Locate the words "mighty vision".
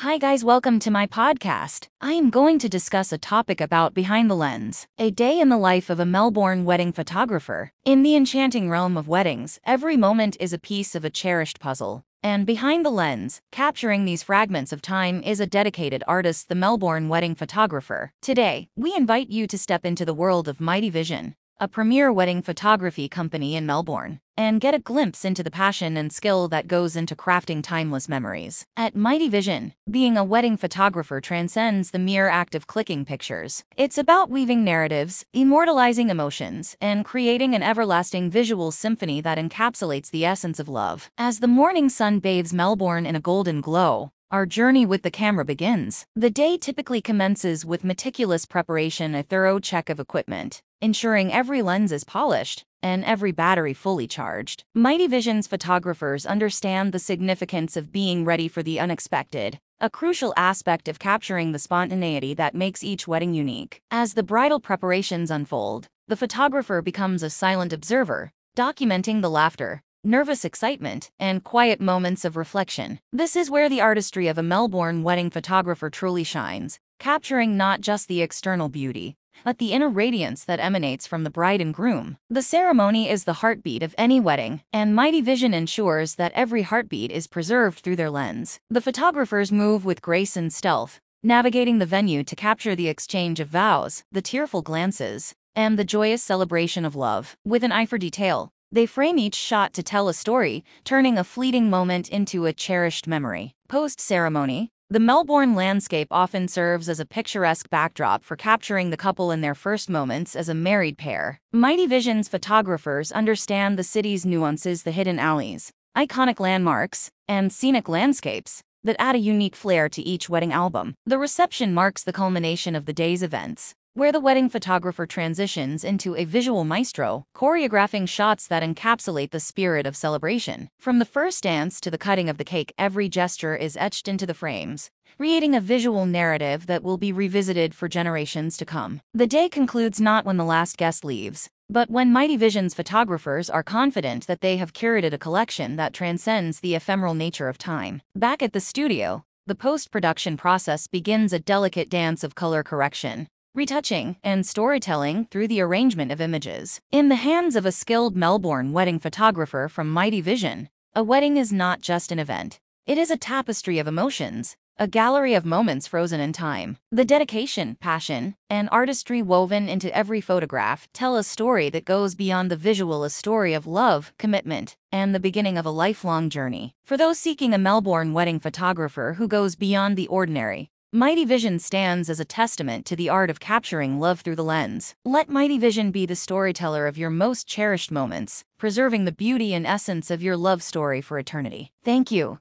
20.60-21.36, 28.94-29.72, 84.94-85.54, 159.90-160.68, 180.96-181.58, 185.28-185.90